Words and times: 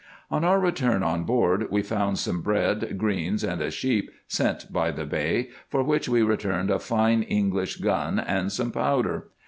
On 0.31 0.43
our 0.43 0.59
return 0.59 1.03
on 1.03 1.25
board 1.25 1.67
we 1.69 1.83
found 1.83 2.17
some 2.17 2.41
bread, 2.41 2.97
greens, 2.97 3.43
and 3.43 3.61
a 3.61 3.69
sheep, 3.69 4.09
sent 4.27 4.73
by 4.73 4.89
the 4.89 5.05
Bey, 5.05 5.49
for 5.69 5.83
which 5.83 6.09
we 6.09 6.23
returned 6.23 6.71
a 6.71 6.79
fine 6.79 7.21
English 7.21 7.75
gun 7.77 8.17
and 8.17 8.51
some 8.51 8.71
powder. 8.71 9.27